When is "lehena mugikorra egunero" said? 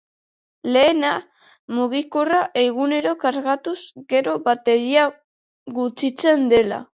0.75-3.11